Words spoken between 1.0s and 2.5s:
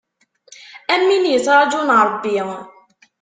win yettraǧun Ṛebbi.